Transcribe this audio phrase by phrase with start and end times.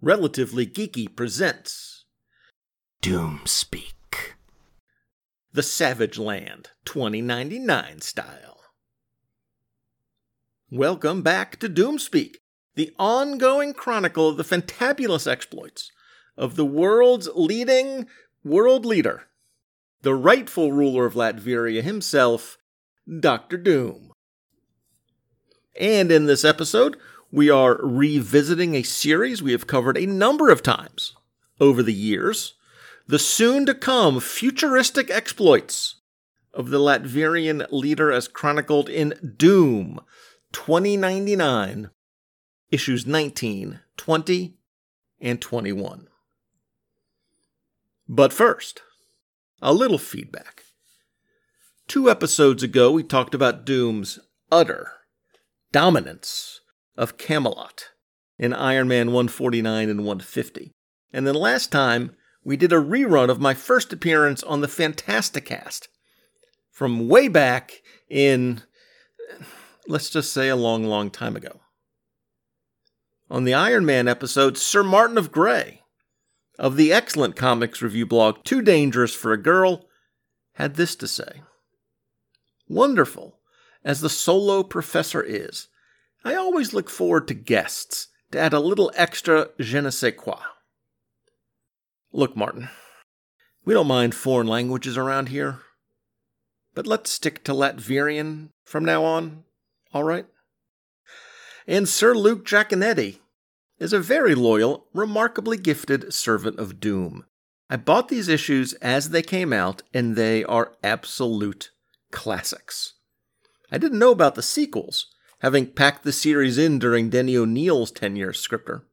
[0.00, 2.04] Relatively Geeky presents
[3.02, 4.34] Doomspeak.
[5.52, 8.60] The Savage Land 2099 style.
[10.70, 12.36] Welcome back to Doomspeak,
[12.76, 15.90] the ongoing chronicle of the fantabulous exploits
[16.36, 18.06] of the world's leading
[18.44, 19.24] world leader,
[20.02, 22.56] the rightful ruler of Latveria himself,
[23.18, 23.56] Dr.
[23.56, 24.12] Doom.
[25.74, 26.96] And in this episode,
[27.30, 31.14] we are revisiting a series we have covered a number of times
[31.60, 32.54] over the years
[33.06, 35.96] the soon to come futuristic exploits
[36.52, 40.00] of the Latverian leader as chronicled in Doom
[40.52, 41.90] 2099,
[42.70, 44.54] issues 19, 20,
[45.20, 46.08] and 21.
[48.08, 48.82] But first,
[49.60, 50.64] a little feedback.
[51.86, 54.18] Two episodes ago, we talked about Doom's
[54.50, 54.92] utter
[55.72, 56.60] dominance
[56.98, 57.90] of Camelot
[58.38, 60.72] in Iron Man 149 and 150.
[61.12, 65.86] And then last time, we did a rerun of my first appearance on the Fantasticast
[66.72, 68.62] from way back in,
[69.86, 71.60] let's just say, a long, long time ago.
[73.30, 75.82] On the Iron Man episode, Sir Martin of Grey
[76.58, 79.86] of the excellent comics review blog Too Dangerous for a Girl
[80.54, 81.42] had this to say
[82.66, 83.38] Wonderful
[83.84, 85.68] as the solo professor is,
[86.24, 90.38] I always look forward to guests to add a little extra je ne sais quoi.
[92.12, 92.68] Look, Martin,
[93.64, 95.60] we don't mind foreign languages around here,
[96.74, 99.44] but let's stick to Latverian from now on,
[99.92, 100.26] all right?
[101.66, 103.18] And Sir Luke Giaconetti
[103.78, 107.26] is a very loyal, remarkably gifted servant of doom.
[107.70, 111.70] I bought these issues as they came out, and they are absolute
[112.10, 112.94] classics.
[113.70, 115.06] I didn't know about the sequels,
[115.40, 118.84] having packed the series in during Denny O'Neil's tenure as scripter.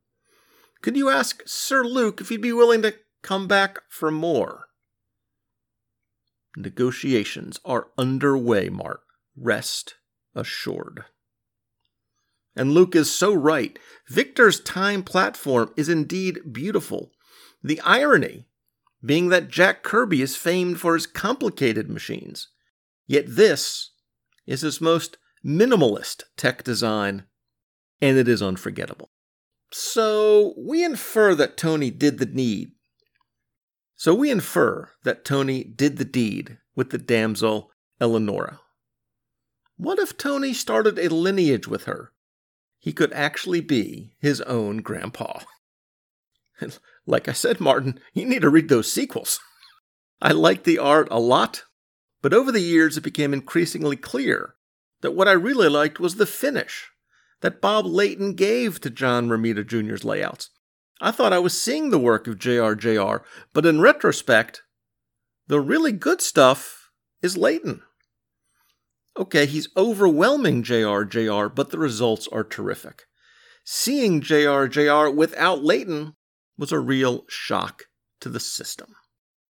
[0.81, 4.65] Could you ask Sir Luke if he'd be willing to come back for more?
[6.55, 9.01] Negotiations are underway, Mark.
[9.35, 9.95] Rest
[10.35, 11.05] assured.
[12.55, 13.77] And Luke is so right.
[14.07, 17.11] Victor's time platform is indeed beautiful.
[17.63, 18.45] The irony
[19.03, 22.47] being that Jack Kirby is famed for his complicated machines.
[23.07, 23.91] Yet this
[24.47, 27.25] is his most minimalist tech design,
[28.01, 29.11] and it is unforgettable.
[29.71, 32.71] So we infer that Tony did the deed.
[33.95, 38.59] So we infer that Tony did the deed with the damsel Eleonora.
[39.77, 42.11] What if Tony started a lineage with her?
[42.79, 45.39] He could actually be his own grandpa.
[47.05, 49.39] like I said, Martin, you need to read those sequels.
[50.21, 51.63] I like the art a lot,
[52.21, 54.55] but over the years it became increasingly clear
[55.05, 56.89] that what I really liked was the finish
[57.41, 60.49] that Bob Layton gave to John Romita Jr.'s layouts.
[60.99, 63.23] I thought I was seeing the work of J.R.J.R.,
[63.53, 64.63] but in retrospect,
[65.45, 66.89] the really good stuff
[67.21, 67.83] is Layton.
[69.15, 73.03] Okay, he's overwhelming J.R.J.R., but the results are terrific.
[73.63, 75.11] Seeing J.R.J.R.
[75.11, 76.15] without Layton
[76.57, 77.83] was a real shock
[78.21, 78.95] to the system.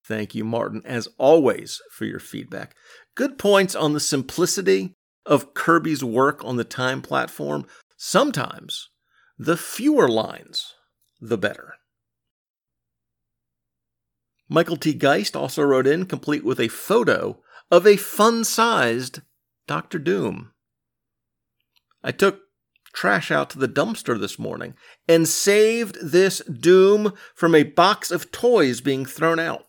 [0.04, 2.74] Thank you, Martin, as always, for your feedback.
[3.14, 4.96] Good points on the simplicity
[5.26, 8.90] of Kirby's work on the time platform, sometimes
[9.38, 10.74] the fewer lines,
[11.20, 11.74] the better.
[14.48, 14.92] Michael T.
[14.92, 17.40] Geist also wrote in, complete with a photo
[17.70, 19.22] of a fun sized
[19.66, 20.52] Doctor Doom.
[22.02, 22.40] I took
[22.92, 24.74] trash out to the dumpster this morning
[25.08, 29.66] and saved this Doom from a box of toys being thrown out.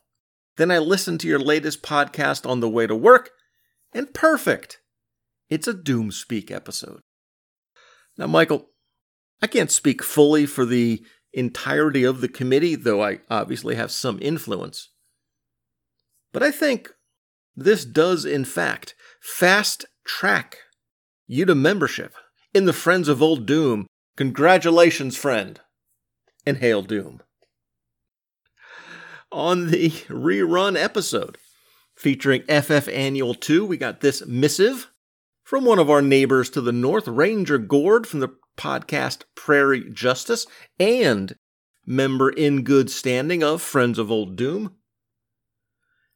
[0.58, 3.32] Then I listened to your latest podcast on the way to work,
[3.94, 4.80] and perfect.
[5.50, 7.02] It's a Doom Speak episode.
[8.18, 8.70] Now, Michael,
[9.42, 14.18] I can't speak fully for the entirety of the committee, though I obviously have some
[14.22, 14.90] influence.
[16.32, 16.92] But I think
[17.56, 20.58] this does, in fact, fast track
[21.28, 22.16] you to membership
[22.54, 23.88] in the Friends of Old Doom.
[24.18, 25.60] Congratulations, friend,
[26.46, 27.22] and hail Doom.
[29.32, 31.38] On the rerun episode
[31.96, 34.90] featuring FF Annual 2, we got this missive
[35.46, 40.48] from one of our neighbors to the north, Ranger Gord from the podcast Prairie Justice,
[40.80, 41.36] and
[41.86, 44.76] member in good standing of Friends of Old Doom.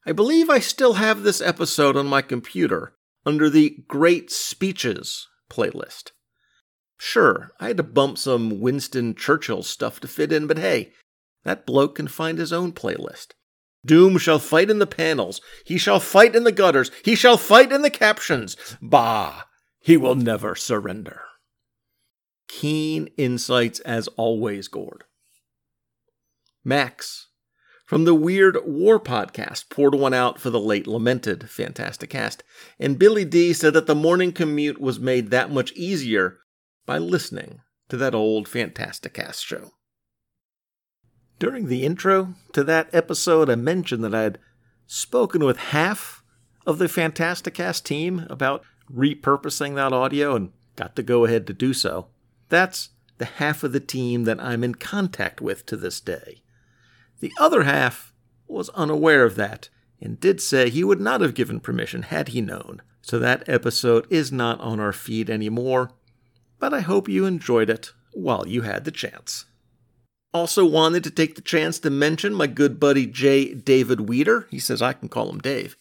[0.05, 6.11] I believe I still have this episode on my computer under the Great Speeches playlist.
[6.97, 10.91] Sure, I had to bump some Winston Churchill stuff to fit in, but hey,
[11.43, 13.33] that bloke can find his own playlist.
[13.85, 15.41] Doom shall fight in the panels.
[15.65, 16.91] He shall fight in the gutters.
[17.03, 18.55] He shall fight in the captions.
[18.81, 19.43] Bah!
[19.79, 21.21] He will never surrender.
[22.47, 25.05] Keen insights as always, Gord.
[26.63, 27.27] Max.
[27.85, 32.41] From the Weird War podcast, poured one out for the late lamented Fantasticast.
[32.79, 36.37] And Billy D said that the morning commute was made that much easier
[36.85, 39.71] by listening to that old Fantasticast show.
[41.39, 44.39] During the intro to that episode, I mentioned that I had
[44.87, 46.21] spoken with half
[46.65, 48.63] of the Fantasticast team about
[48.93, 52.07] repurposing that audio and got the go ahead to do so.
[52.49, 52.89] That's
[53.19, 56.41] the half of the team that I'm in contact with to this day.
[57.21, 58.13] The other half
[58.47, 59.69] was unaware of that
[60.01, 62.81] and did say he would not have given permission had he known.
[63.01, 65.91] So that episode is not on our feed anymore,
[66.59, 69.45] but I hope you enjoyed it while you had the chance.
[70.31, 73.53] Also wanted to take the chance to mention my good buddy J.
[73.53, 74.47] David Weeder.
[74.51, 75.75] He says I can call him Dave.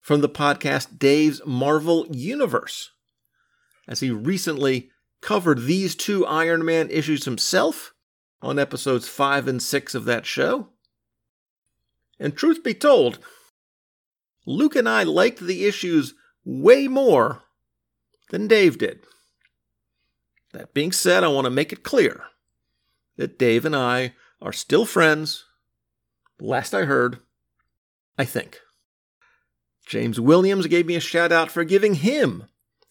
[0.00, 2.92] From the podcast Dave's Marvel Universe.
[3.86, 4.90] As he recently
[5.20, 7.92] covered these two Iron Man issues himself
[8.40, 10.68] on episodes 5 and 6 of that show.
[12.18, 13.18] And truth be told,
[14.46, 16.14] Luke and I liked the issues
[16.44, 17.42] way more
[18.30, 19.00] than Dave did.
[20.52, 22.24] That being said, I want to make it clear
[23.16, 25.44] that Dave and I are still friends.
[26.40, 27.18] Last I heard,
[28.18, 28.60] I think.
[29.86, 32.44] James Williams gave me a shout out for giving him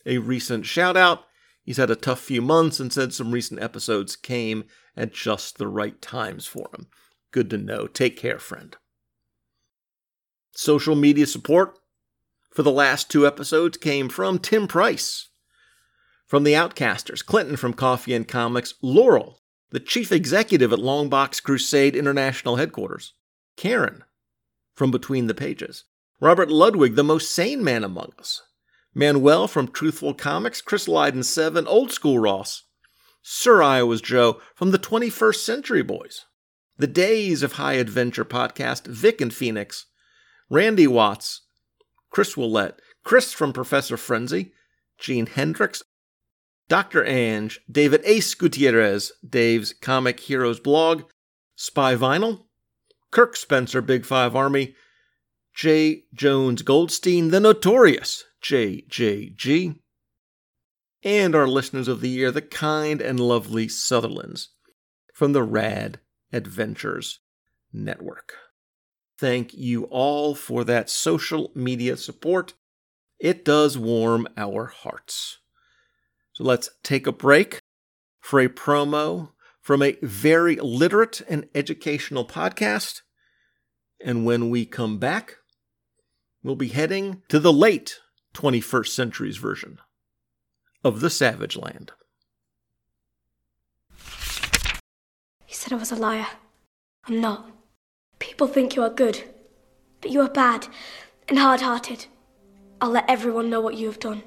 [0.06, 1.25] a recent shout out.
[1.63, 5.68] He's had a tough few months and said some recent episodes came at just the
[5.68, 6.88] right times for him.
[7.31, 7.88] Good to know.
[7.88, 8.78] Take care, friend.
[10.51, 11.78] Social media support
[12.54, 15.30] for the last two episodes came from Tim Price,
[16.25, 19.42] from the Outcasters, Clinton from Coffee and Comics, Laurel,
[19.72, 23.14] the chief executive at Longbox Crusade International Headquarters,
[23.58, 24.04] Karen
[24.74, 25.86] from Between the Pages,
[26.20, 28.42] Robert Ludwig, the most sane man among us,
[28.94, 32.64] Manuel from Truthful Comics, Chris Lydon 7, Old School Ross,
[33.22, 36.26] Sir Iowa's Joe from the 21st Century Boys,
[36.78, 39.88] The Days of High Adventure podcast, Vic and Phoenix,
[40.50, 41.42] Randy Watts,
[42.12, 44.54] Chris Willett, Chris from Professor Frenzy,
[44.98, 45.84] Gene Hendricks,
[46.68, 47.06] Dr.
[47.06, 51.04] Ange, David Ace Gutierrez, Dave's Comic Heroes blog,
[51.56, 52.46] Spy Vinyl,
[53.12, 54.76] Kirk Spencer, Big Five Army,
[55.54, 56.06] J.
[56.14, 59.80] Jones Goldstein, the notorious JJG,
[61.04, 64.50] and our listeners of the year, the kind and lovely Sutherlands
[65.14, 66.00] from the Rad
[66.34, 67.20] Adventures
[67.72, 68.34] Network.
[69.18, 72.54] Thank you all for that social media support.
[73.20, 75.38] It does warm our hearts.
[76.36, 77.60] So let's take a break
[78.20, 83.02] for a promo from a very literate and educational podcast.
[84.04, 85.38] And when we come back,
[86.44, 88.02] we'll be heading to the late
[88.34, 89.80] 21st century's version
[90.84, 91.94] of the Savage Land.
[95.48, 96.28] You said I was a liar.
[97.08, 97.50] I'm not.
[98.20, 99.24] People think you are good,
[100.02, 100.68] but you are bad
[101.30, 102.08] and hard hearted.
[102.81, 104.22] I'll let everyone know what you have done.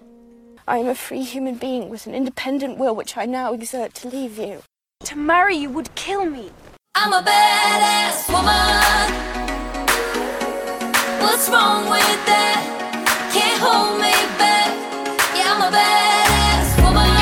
[0.69, 4.09] I am a free human being with an independent will which I now exert to
[4.09, 4.61] leave you.
[5.05, 6.51] To marry you would kill me.
[6.95, 9.15] I'm a badass woman.
[11.23, 12.61] What's wrong with that?
[13.33, 14.69] Can't hold me back.
[15.35, 17.17] Yeah, I'm a badass woman.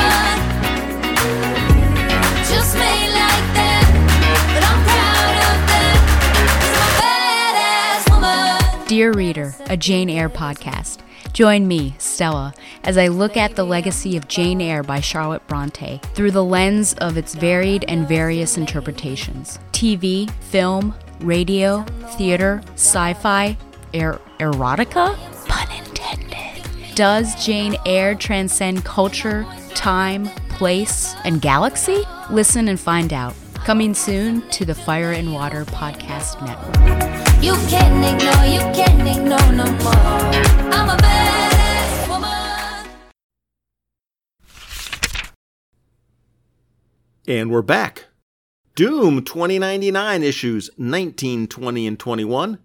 [2.51, 3.85] Just made like that.
[4.53, 5.97] But I'm proud of that.
[6.59, 8.87] 'Cause I'm a badass woman.
[8.89, 10.97] Dear Reader, a Jane Eyre podcast.
[11.33, 12.53] Join me, Stella,
[12.87, 16.93] as I look at the legacy of Jane Eyre by Charlotte Bronte through the lens
[16.95, 21.83] of its varied and various interpretations TV, film, radio,
[22.17, 23.57] theater, sci fi,
[23.93, 25.17] er- erotica?
[25.47, 26.95] Pun intended.
[26.95, 32.03] Does Jane Eyre transcend culture, time, place, and galaxy?
[32.31, 33.35] Listen and find out.
[33.65, 37.43] Coming soon to the Fire and Water Podcast Network.
[37.43, 41.26] You can't ignore, you can't ignore no more.
[47.29, 48.05] And we're back.
[48.73, 52.59] Doom 2099 issues 19, 20, and 21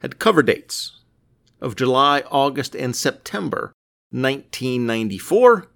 [0.00, 0.98] had cover dates
[1.60, 3.72] of July, August, and September
[4.10, 5.68] 1994.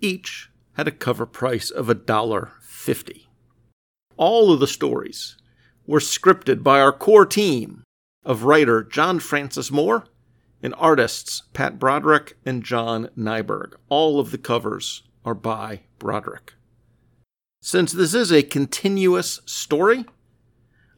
[0.00, 3.26] Each had a cover price of $1.50.
[4.16, 5.36] All of the stories
[5.86, 7.84] were scripted by our core team
[8.24, 10.06] of writer John Francis Moore
[10.60, 13.74] and artists Pat Broderick and John Nyberg.
[13.88, 16.54] All of the covers are by Broderick.
[17.60, 20.06] Since this is a continuous story,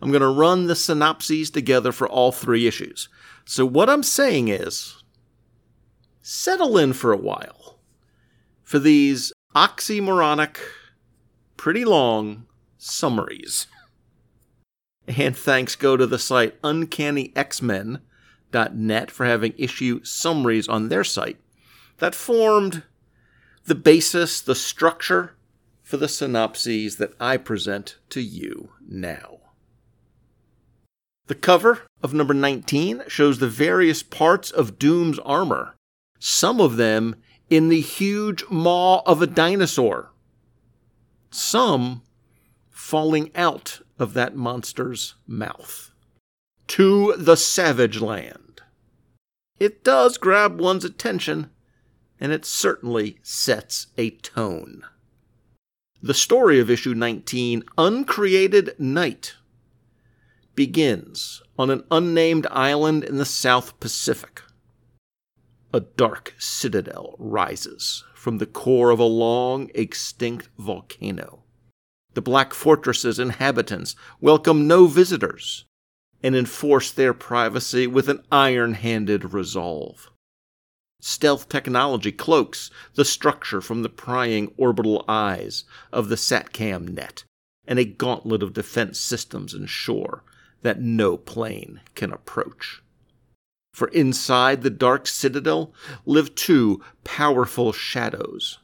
[0.01, 3.09] I'm going to run the synopses together for all three issues.
[3.45, 5.03] So, what I'm saying is
[6.23, 7.81] settle in for a while
[8.63, 10.57] for these oxymoronic,
[11.57, 12.47] pretty long
[12.79, 13.67] summaries.
[15.09, 21.41] And thanks go to the site UncannyXmen.net for having issue summaries on their site
[21.99, 22.85] that formed
[23.65, 25.35] the basis, the structure
[25.93, 29.41] for the synopses that I present to you now.
[31.27, 35.77] The cover of number 19 shows the various parts of Doom's armor,
[36.19, 37.17] some of them
[37.51, 40.13] in the huge maw of a dinosaur,
[41.31, 42.01] some
[42.71, 45.93] falling out of that monster's mouth.
[46.69, 48.63] To the Savage Land.
[49.61, 51.51] It does grab one's attention,
[52.19, 54.85] and it certainly sets a tone.
[56.05, 59.37] The story of issue 19, Uncreated Night,
[60.57, 64.43] begins on an unnamed island in the South Pacific.
[65.73, 71.45] A dark citadel rises from the core of a long extinct volcano.
[72.15, 75.67] The Black Fortress's inhabitants welcome no visitors
[76.21, 80.11] and enforce their privacy with an iron handed resolve.
[81.05, 87.25] Stealth technology cloaks the structure from the prying orbital eyes of the SATCAM net,
[87.67, 90.23] and a gauntlet of defense systems ensure
[90.63, 92.83] that no plane can approach.
[93.75, 95.75] For inside the dark citadel
[96.07, 98.61] live two powerful shadows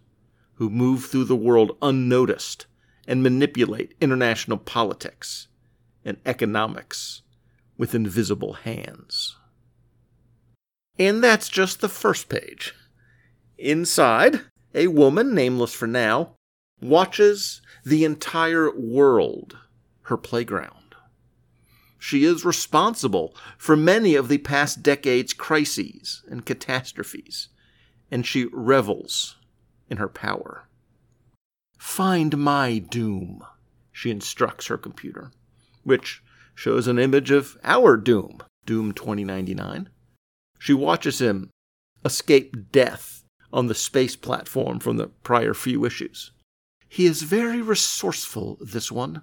[0.54, 2.66] who move through the world unnoticed
[3.08, 5.48] and manipulate international politics
[6.04, 7.22] and economics
[7.76, 9.37] with invisible hands.
[10.98, 12.74] And that's just the first page.
[13.56, 14.40] Inside,
[14.74, 16.34] a woman, nameless for now,
[16.80, 19.56] watches the entire world,
[20.02, 20.94] her playground.
[21.98, 27.48] She is responsible for many of the past decade's crises and catastrophes,
[28.10, 29.36] and she revels
[29.90, 30.68] in her power.
[31.76, 33.44] Find my doom,
[33.92, 35.32] she instructs her computer,
[35.82, 36.22] which
[36.54, 39.88] shows an image of our doom, Doom 2099.
[40.58, 41.50] She watches him
[42.04, 46.32] escape death on the space platform from the prior few issues.
[46.88, 49.22] He is very resourceful, this one.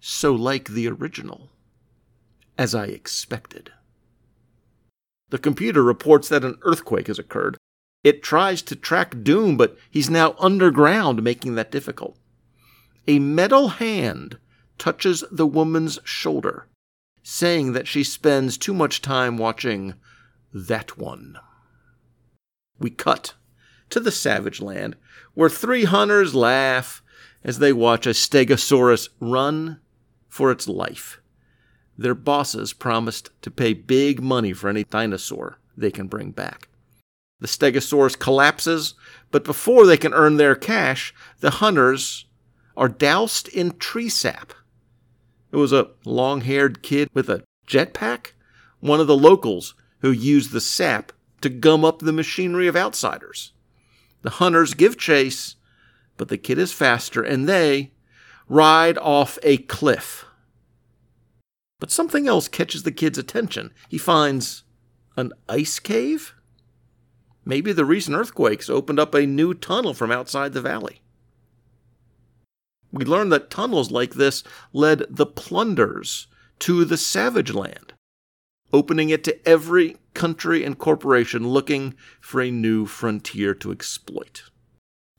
[0.00, 1.50] So like the original.
[2.58, 3.70] As I expected.
[5.30, 7.58] The computer reports that an earthquake has occurred.
[8.04, 12.16] It tries to track Doom, but he's now underground, making that difficult.
[13.08, 14.38] A metal hand
[14.78, 16.68] touches the woman's shoulder,
[17.22, 19.94] saying that she spends too much time watching
[20.56, 21.38] that one.
[22.78, 23.34] We cut
[23.90, 24.96] to the savage land,
[25.34, 27.02] where three hunters laugh
[27.44, 29.80] as they watch a stegosaurus run
[30.28, 31.20] for its life.
[31.98, 36.68] Their bosses promised to pay big money for any dinosaur they can bring back.
[37.40, 38.94] The stegosaurus collapses,
[39.30, 42.24] but before they can earn their cash, the hunters
[42.76, 44.54] are doused in tree sap.
[45.52, 48.32] It was a long haired kid with a jetpack,
[48.80, 53.52] one of the locals who use the sap to gum up the machinery of outsiders.
[54.22, 55.56] The hunters give chase,
[56.16, 57.92] but the kid is faster and they
[58.48, 60.24] ride off a cliff.
[61.78, 63.72] But something else catches the kid's attention.
[63.88, 64.64] He finds
[65.16, 66.34] an ice cave?
[67.44, 71.00] Maybe the recent earthquakes opened up a new tunnel from outside the valley.
[72.90, 76.28] We learn that tunnels like this led the plunders
[76.60, 77.85] to the savage land,
[78.72, 84.44] opening it to every country and corporation looking for a new frontier to exploit.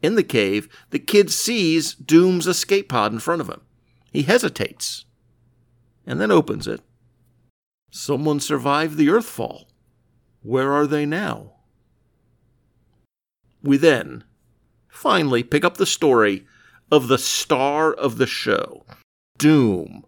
[0.01, 3.61] In the cave, the kid sees Doom's escape pod in front of him.
[4.11, 5.05] He hesitates
[6.05, 6.81] and then opens it.
[7.91, 9.65] Someone survived the Earthfall.
[10.41, 11.53] Where are they now?
[13.63, 14.23] We then
[14.87, 16.45] finally pick up the story
[16.91, 18.85] of the star of the show,
[19.37, 20.05] Doom,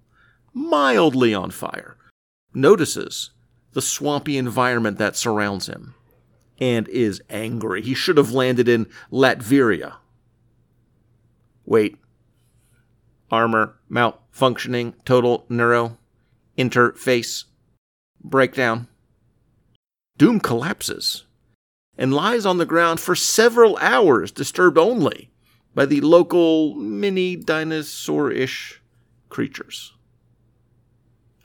[0.54, 1.98] mildly on fire,
[2.54, 3.32] notices
[3.74, 5.96] the swampy environment that surrounds him
[6.60, 7.82] and is angry.
[7.82, 9.96] He should have landed in Latveria.
[11.66, 11.98] Wait.
[13.32, 15.98] Armor malfunctioning, total neuro
[16.58, 17.46] interface
[18.24, 18.88] breakdown.
[20.18, 21.26] Doom collapses
[21.98, 25.30] and lies on the ground for several hours, disturbed only
[25.76, 28.82] by the local mini dinosaur ish
[29.30, 29.94] creatures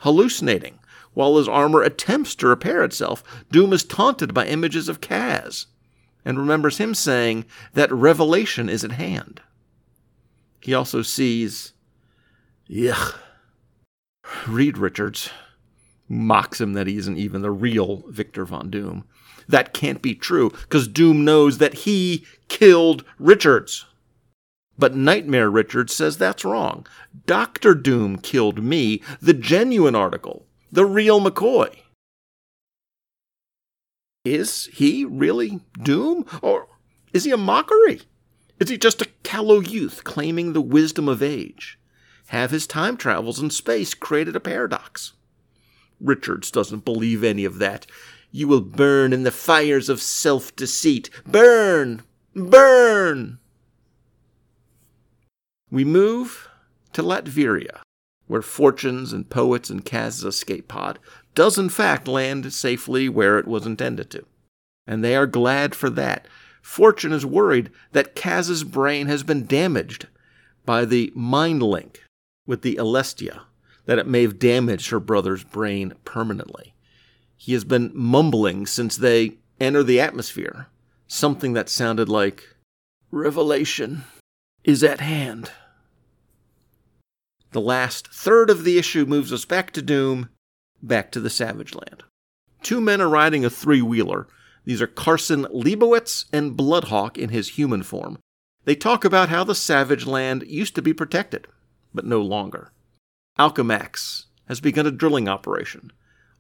[0.05, 0.79] hallucinating.
[1.15, 5.67] While his armor attempts to repair itself, Doom is taunted by images of Kaz
[6.25, 9.41] and remembers him saying that revelation is at hand.
[10.61, 11.73] He also sees.
[12.69, 13.19] Yuck.
[14.49, 15.31] Reed Richards
[16.09, 19.05] mocks him that he isn't even the real Victor Von Doom.
[19.47, 23.85] That can't be true, because Doom knows that he killed Richards.
[24.79, 26.87] But Nightmare Richards says that's wrong.
[27.27, 27.75] Dr.
[27.75, 30.44] Doom killed me, the genuine article,
[30.75, 31.73] the real McCoy.
[34.25, 36.27] Is he really Doom?
[36.43, 36.67] Or
[37.13, 38.03] is he a mockery?
[38.59, 41.79] Is he just a callow youth claiming the wisdom of age?
[42.29, 45.13] Have his time travels in space created a paradox?
[46.01, 47.87] Richards doesn't believe any of that.
[48.33, 51.09] You will burn in the fires of self deceit.
[51.25, 52.03] Burn!
[52.35, 53.39] Burn!
[55.71, 56.49] We move
[56.95, 57.84] to Latveria,
[58.27, 60.99] where Fortunes and Poets and Kaz's escape pod
[61.35, 64.25] does in fact land safely where it was intended to.
[64.87, 66.27] And they are glad for that.
[66.63, 70.07] Fortune is worried that Kaz's brain has been damaged
[70.65, 72.03] by the mind link
[72.47, 73.43] with the Alestia,
[73.87, 76.75] that it may have damaged her brother's brain permanently.
[77.37, 80.69] He has been mumbling since they enter the atmosphere,
[81.07, 82.57] something that sounded like,
[83.11, 84.05] Revelation
[84.65, 85.51] is at hand.
[87.55, 90.29] The last third of the issue moves us back to Doom,
[90.83, 92.03] back to the Savage Land.
[92.65, 94.27] Two men are riding a three wheeler.
[94.65, 98.19] These are Carson Leibowitz and Bloodhawk in his human form.
[98.65, 101.47] They talk about how the Savage Land used to be protected,
[101.95, 102.73] but no longer.
[103.39, 105.93] Alchemax has begun a drilling operation,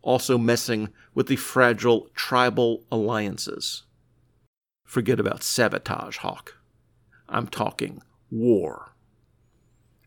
[0.02, 3.84] also messing with the fragile tribal alliances.
[4.84, 6.56] Forget about sabotage, Hawk.
[7.28, 8.02] I'm talking
[8.32, 8.96] war.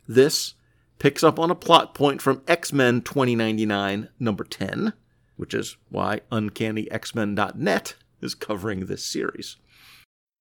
[0.05, 0.55] This
[0.99, 4.93] picks up on a plot point from X Men 2099, number 10,
[5.35, 9.57] which is why UncannyX-Men.net is covering this series.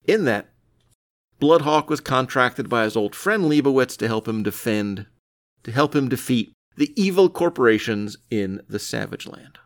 [0.07, 0.49] In that,
[1.39, 5.07] Bloodhawk was contracted by his old friend Leibowitz to help him defend,
[5.65, 9.59] to help him defeat the evil corporations in the Savage Land.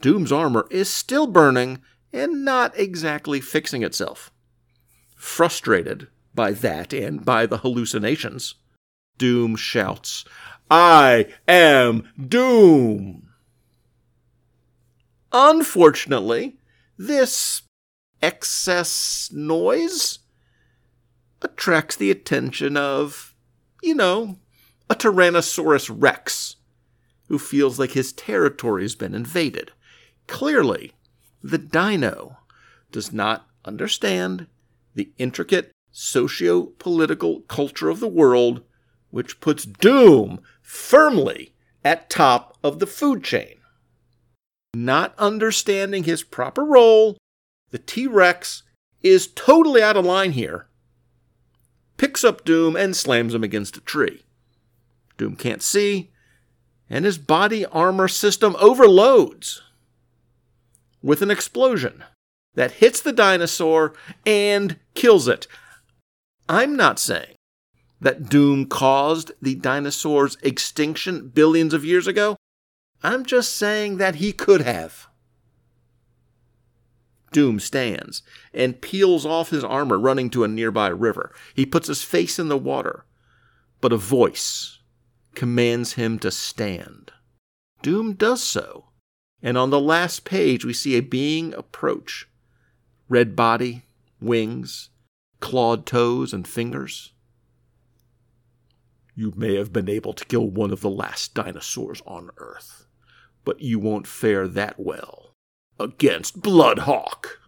[0.00, 1.80] Doom's armor is still burning
[2.12, 4.30] and not exactly fixing itself.
[5.16, 8.54] Frustrated by that and by the hallucinations,
[9.18, 10.24] Doom shouts,
[10.70, 13.28] I am Doom!
[15.32, 16.56] Unfortunately,
[16.96, 17.62] this
[18.22, 20.20] excess noise
[21.42, 23.34] attracts the attention of,
[23.82, 24.38] you know,
[24.90, 26.56] a Tyrannosaurus Rex,
[27.28, 29.72] who feels like his territory has been invaded.
[30.26, 30.92] Clearly,
[31.42, 32.38] the dino
[32.90, 34.46] does not understand
[34.94, 38.62] the intricate socio political culture of the world
[39.10, 43.56] which puts Doom firmly at top of the food chain.
[44.74, 47.16] Not understanding his proper role,
[47.70, 48.62] the T Rex
[49.02, 50.66] is totally out of line here.
[51.96, 54.24] Picks up Doom and slams him against a tree.
[55.16, 56.10] Doom can't see,
[56.88, 59.62] and his body armor system overloads
[61.02, 62.04] with an explosion
[62.54, 63.94] that hits the dinosaur
[64.26, 65.46] and kills it.
[66.48, 67.34] I'm not saying
[68.00, 72.36] that Doom caused the dinosaurs' extinction billions of years ago.
[73.02, 75.08] I'm just saying that he could have.
[77.32, 78.22] Doom stands
[78.54, 81.34] and peels off his armor, running to a nearby river.
[81.54, 83.04] He puts his face in the water,
[83.80, 84.78] but a voice
[85.34, 87.12] commands him to stand.
[87.82, 88.86] Doom does so,
[89.42, 92.26] and on the last page we see a being approach
[93.08, 93.84] red body,
[94.20, 94.90] wings,
[95.40, 97.12] clawed toes, and fingers.
[99.18, 102.86] You may have been able to kill one of the last dinosaurs on Earth,
[103.44, 105.34] but you won't fare that well
[105.80, 107.40] against Bloodhawk.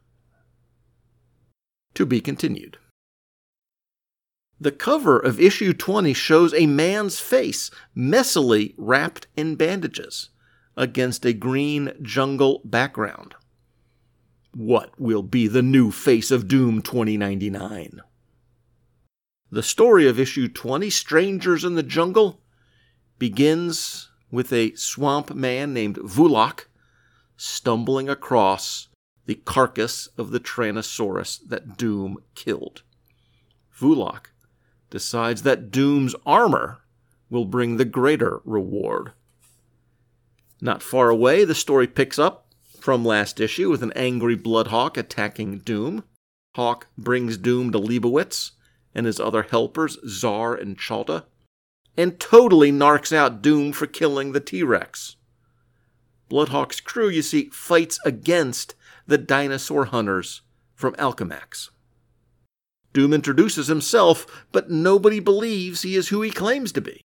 [1.95, 2.79] To be continued.
[4.61, 10.31] The cover of issue 20 shows a man's face messily wrapped in bandages
[10.77, 13.37] against a green jungle background.
[14.53, 18.01] What will be the new face of Doom 2099?
[19.53, 22.41] The story of issue 20, Strangers in the Jungle,
[23.19, 26.67] begins with a swamp man named Vulak
[27.37, 28.87] stumbling across
[29.27, 32.83] the carcass of the Tyrannosaurus that Doom killed.
[33.77, 34.27] Vulak
[34.89, 36.83] decides that Doom's armor
[37.29, 39.13] will bring the greater reward.
[40.61, 42.47] Not far away, the story picks up
[42.79, 46.05] from last issue with an angry Bloodhawk attacking Doom.
[46.55, 48.53] Hawk brings Doom to Leibowitz
[48.95, 51.25] and his other helpers, Czar and Chalta,
[51.97, 55.17] and totally narks out Doom for killing the T Rex.
[56.29, 58.75] Bloodhawk's crew, you see, fights against
[59.07, 60.43] the dinosaur hunters
[60.75, 61.71] from Alchemax.
[62.93, 67.01] Doom introduces himself, but nobody believes he is who he claims to be.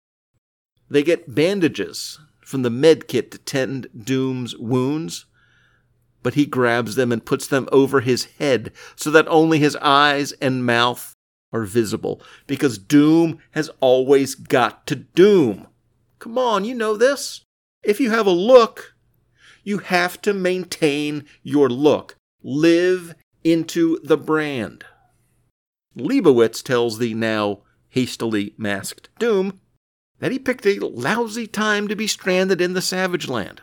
[0.88, 5.26] They get bandages from the med kit to tend Doom's wounds,
[6.22, 10.32] but he grabs them and puts them over his head so that only his eyes
[10.32, 11.13] and mouth
[11.54, 15.68] are visible because doom has always got to doom.
[16.18, 17.42] Come on, you know this.
[17.82, 18.94] If you have a look,
[19.62, 22.16] you have to maintain your look.
[22.42, 23.14] Live
[23.44, 24.84] into the brand.
[25.96, 29.60] Leibowitz tells the now hastily masked Doom
[30.18, 33.62] that he picked a lousy time to be stranded in the Savage Land.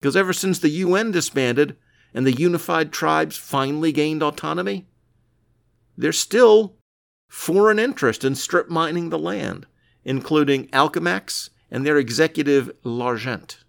[0.00, 1.76] Because ever since the UN disbanded
[2.12, 4.88] and the unified tribes finally gained autonomy,
[5.96, 6.76] they're still
[7.30, 9.64] foreign interest in strip mining the land,
[10.04, 13.62] including Alchemax and their executive L'Argent.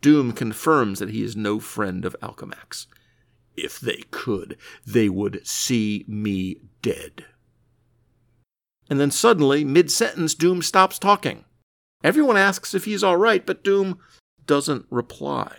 [0.00, 2.86] Doom confirms that he is no friend of Alchemax.
[3.56, 4.56] If they could,
[4.86, 7.26] they would see me dead.
[8.88, 11.44] And then suddenly, mid sentence, Doom stops talking.
[12.02, 13.98] Everyone asks if he's all right, but Doom
[14.46, 15.54] doesn't reply.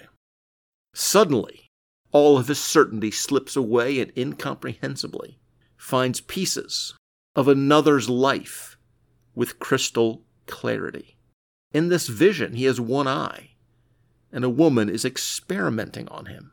[0.95, 1.69] Suddenly,
[2.11, 5.39] all of his certainty slips away and incomprehensibly
[5.77, 6.95] finds pieces
[7.35, 8.77] of another's life
[9.35, 11.17] with crystal clarity.
[11.71, 13.51] In this vision, he has one eye,
[14.31, 16.51] and a woman is experimenting on him.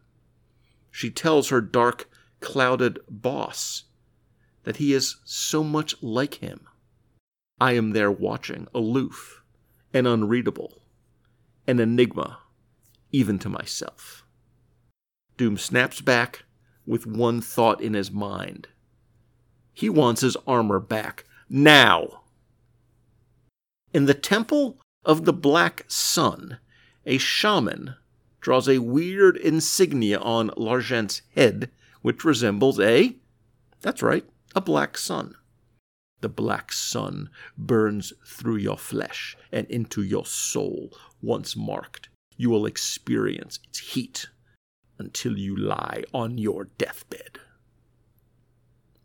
[0.91, 2.09] She tells her dark,
[2.41, 3.85] clouded boss
[4.65, 6.67] that he is so much like him.
[7.61, 9.43] I am there watching, aloof
[9.93, 10.83] and unreadable,
[11.67, 12.39] an enigma
[13.13, 14.25] even to myself.
[15.37, 16.45] Doom snaps back
[16.87, 18.69] with one thought in his mind.
[19.81, 22.21] He wants his armor back now.
[23.95, 26.59] In the Temple of the Black Sun,
[27.07, 27.95] a shaman
[28.43, 31.71] draws a weird insignia on L'Argent's head,
[32.03, 33.17] which resembles a,
[33.81, 35.35] that's right, a black sun.
[36.21, 40.93] The black sun burns through your flesh and into your soul.
[41.23, 44.29] Once marked, you will experience its heat
[44.99, 47.41] until you lie on your deathbed.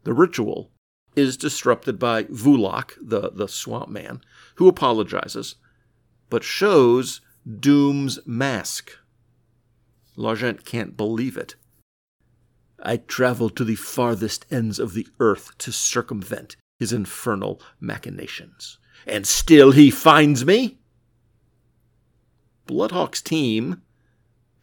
[0.06, 0.72] The ritual
[1.15, 4.22] is disrupted by Vulak, the, the swamp man,
[4.56, 5.56] who apologizes,
[6.30, 7.22] but shows
[7.60, 8.91] Doom's mask.
[10.15, 11.56] L'Argent can't believe it.
[12.82, 18.78] I traveled to the farthest ends of the earth to circumvent his infernal machinations.
[19.08, 20.78] And still he finds me?
[22.68, 23.82] Bloodhawk's team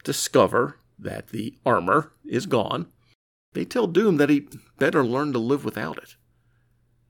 [0.03, 2.87] discover that the armor is gone.
[3.53, 4.47] They tell Doom that he
[4.79, 6.15] better learn to live without it.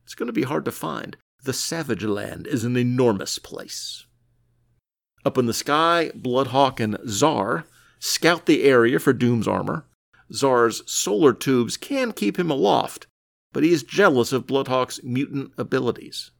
[0.03, 1.17] It's going to be hard to find.
[1.43, 4.05] The Savage Land is an enormous place.
[5.25, 7.65] Up in the sky, Bloodhawk and Czar
[7.99, 9.85] scout the area for Doom's armor.
[10.33, 13.07] Czar's solar tubes can keep him aloft,
[13.53, 16.31] but he is jealous of Bloodhawk's mutant abilities.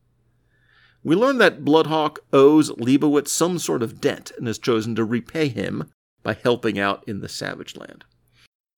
[1.03, 5.49] We learn that Bloodhawk owes Leibowitz some sort of debt and has chosen to repay
[5.49, 5.91] him
[6.23, 8.05] by helping out in the Savage Land.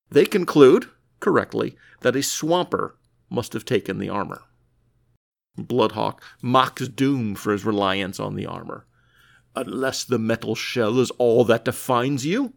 [0.09, 0.88] They conclude,
[1.25, 2.95] correctly, that a swamper
[3.31, 4.43] must have taken the armor.
[5.57, 8.85] Bloodhawk mocks Doom for his reliance on the armor.
[9.55, 12.53] Unless the metal shell is all that defines you,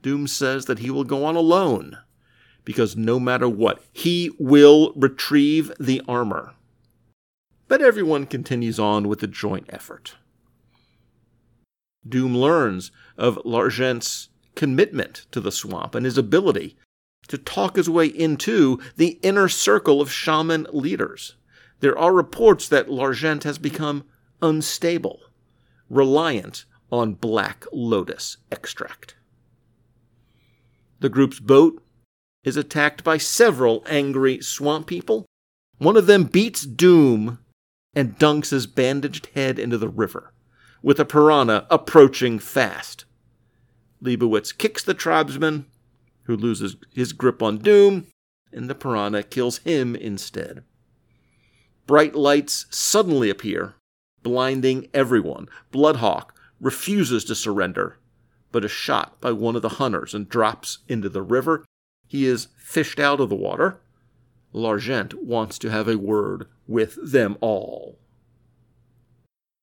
[0.00, 1.98] Doom says that he will go on alone,
[2.64, 6.54] because no matter what, he will retrieve the armor.
[7.68, 10.14] But everyone continues on with the joint effort.
[12.08, 16.78] Doom learns of L'Argent's commitment to the swamp and his ability
[17.26, 21.34] to talk his way into the inner circle of shaman leaders.
[21.80, 24.04] There are reports that L'Argent has become
[24.40, 25.20] unstable,
[25.90, 29.16] reliant on Black Lotus extract.
[31.00, 31.82] The group's boat
[32.44, 35.26] is attacked by several angry swamp people.
[35.78, 37.38] One of them beats Doom
[37.94, 40.32] and dunks his bandaged head into the river,
[40.82, 43.04] with a piranha approaching fast.
[44.00, 45.66] Leibowitz kicks the tribesman,
[46.26, 48.06] who loses his grip on Doom,
[48.52, 50.62] and the piranha kills him instead.
[51.86, 53.74] Bright lights suddenly appear,
[54.22, 55.48] blinding everyone.
[55.70, 57.98] Bloodhawk refuses to surrender
[58.56, 61.62] but is shot by one of the hunters and drops into the river.
[62.06, 63.80] He is fished out of the water.
[64.54, 67.98] L'Argent wants to have a word with them all.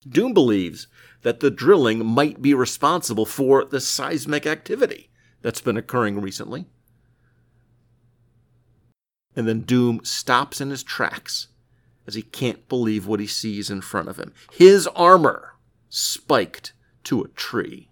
[0.08, 0.86] Doom believes
[1.23, 5.10] that the drilling might be responsible for the seismic activity
[5.43, 6.65] that's been occurring recently.
[9.36, 11.49] And then Doom stops in his tracks
[12.08, 14.34] as he can't believe what he sees in front of him.
[14.51, 15.53] His armor
[15.89, 17.89] spiked to a tree.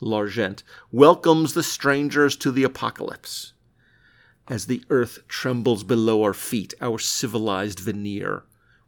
[0.00, 3.52] L'Argent, welcomes the strangers to the apocalypse.
[4.48, 8.42] As the earth trembles below our feet, our civilized veneer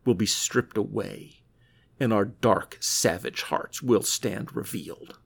[0.04, 1.42] will be stripped away,
[2.00, 5.18] and our dark, savage hearts will stand revealed.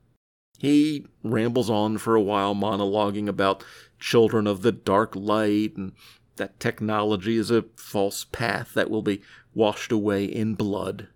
[0.59, 3.63] He rambles on for a while, monologuing about
[3.97, 5.93] children of the dark light and
[6.35, 9.21] That technology is a false path that will be
[9.53, 11.07] washed away in blood.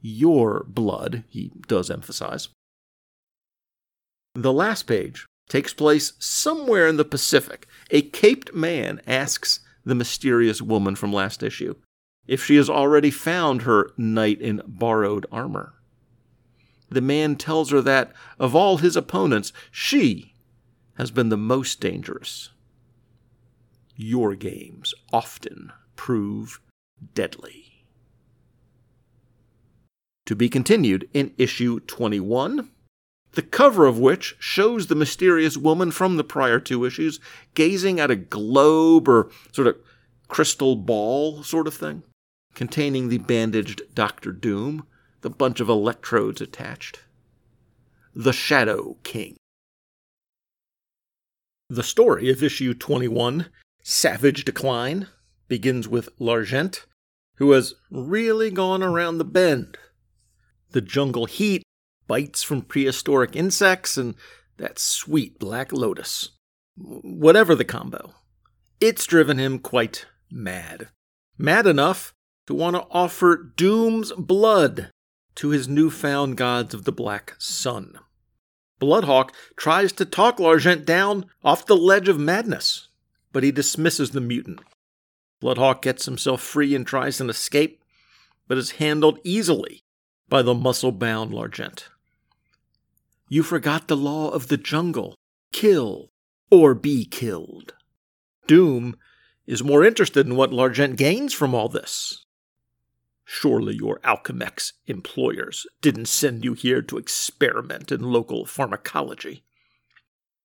[0.00, 2.48] Your blood, he does emphasize.
[4.34, 7.66] The last page takes place somewhere in the Pacific.
[7.90, 11.74] A caped man asks the mysterious woman from last issue
[12.26, 15.74] if she has already found her knight in borrowed armor.
[16.90, 20.34] The man tells her that, of all his opponents, she
[20.94, 22.50] has been the most dangerous.
[23.96, 26.60] Your games often prove
[27.14, 27.84] deadly.
[30.26, 32.70] To be continued in issue 21
[33.32, 37.20] the cover of which shows the mysterious woman from the prior two issues
[37.54, 39.76] gazing at a globe or sort of
[40.28, 42.02] crystal ball sort of thing,
[42.54, 44.86] containing the bandaged Doctor Doom,
[45.22, 47.00] the bunch of electrodes attached.
[48.14, 49.36] The Shadow King.
[51.68, 53.46] The story of issue 21,
[53.82, 55.06] Savage Decline,
[55.46, 56.86] begins with L'Argent,
[57.36, 59.78] who has really gone around the bend.
[60.70, 61.62] The jungle heat
[62.06, 64.14] bites from prehistoric insects, and
[64.56, 66.30] that sweet black lotus.
[66.76, 68.14] Whatever the combo,
[68.80, 70.88] it's driven him quite mad.
[71.38, 72.12] Mad enough
[72.46, 74.90] to want to offer Doom's blood
[75.36, 77.98] to his newfound gods of the Black Sun.
[78.78, 82.88] Bloodhawk tries to talk L'Argent down off the ledge of madness,
[83.32, 84.60] but he dismisses the mutant.
[85.40, 87.82] Bloodhawk gets himself free and tries an escape,
[88.48, 89.82] but is handled easily
[90.28, 91.88] by the muscle bound L'Argent.
[93.28, 95.14] You forgot the law of the jungle
[95.52, 96.10] kill
[96.50, 97.74] or be killed.
[98.46, 98.96] Doom
[99.46, 102.24] is more interested in what L'Argent gains from all this.
[103.32, 109.44] Surely your Alchemax employers didn't send you here to experiment in local pharmacology.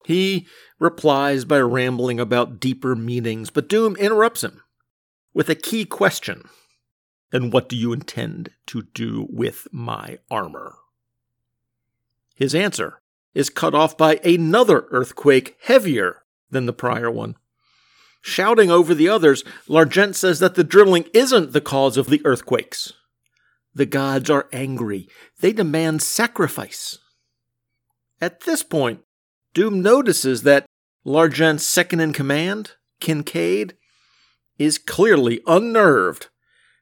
[0.05, 0.45] He
[0.77, 4.61] replies by rambling about deeper meanings, but Doom interrupts him
[5.33, 6.47] with a key question.
[7.33, 10.75] And what do you intend to do with my armor?
[12.35, 13.01] His answer
[13.33, 16.21] is cut off by another earthquake heavier
[16.51, 17.35] than the prior one.
[18.27, 22.91] Shouting over the others, L'Argent says that the drilling isn't the cause of the earthquakes.
[23.75, 25.07] The gods are angry.
[25.41, 26.97] They demand sacrifice.
[28.19, 29.01] At this point,
[29.53, 30.65] Doom notices that
[31.03, 33.75] L'Argent's second in command, Kincaid,
[34.57, 36.29] is clearly unnerved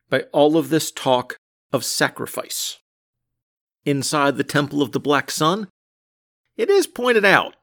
[0.09, 1.35] by all of this talk
[1.73, 2.77] of sacrifice
[3.83, 5.67] inside the Temple of the Black Sun,
[6.55, 7.57] it is pointed out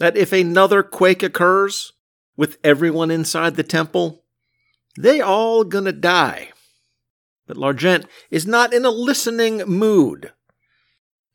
[0.00, 1.92] that if another quake occurs
[2.36, 4.24] with everyone inside the temple,
[4.98, 6.50] they all gonna die.
[7.46, 10.32] But L'Argent is not in a listening mood.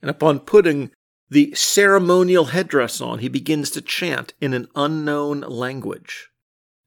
[0.02, 0.92] And upon putting
[1.30, 6.30] the ceremonial headdress on, he begins to chant in an unknown language.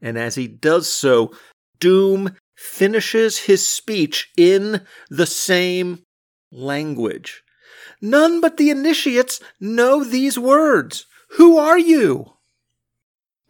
[0.01, 1.33] And as he does so,
[1.79, 6.05] Doom finishes his speech in the same
[6.51, 7.43] language.
[8.01, 11.07] None but the initiates know these words.
[11.37, 12.35] Who are you?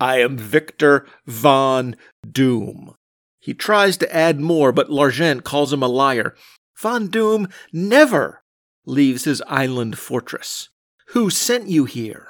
[0.01, 1.95] I am Victor Von
[2.29, 2.95] Doom.
[3.39, 6.35] He tries to add more, but L'Argent calls him a liar.
[6.75, 8.43] Von Doom never
[8.87, 10.71] leaves his island fortress.
[11.09, 12.29] Who sent you here?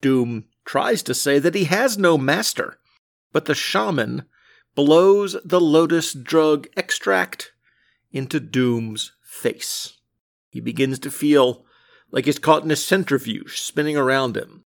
[0.00, 2.78] Doom tries to say that he has no master,
[3.32, 4.22] but the shaman
[4.76, 7.52] blows the lotus drug extract
[8.12, 9.98] into Doom's face.
[10.48, 11.64] He begins to feel
[12.12, 14.64] like he's caught in a centrifuge spinning around him.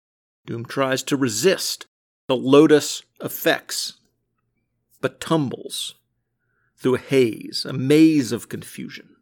[0.46, 1.87] Doom tries to resist
[2.28, 3.94] the lotus effects,
[5.00, 5.96] but tumbles
[6.76, 9.16] through a haze, a maze of confusion.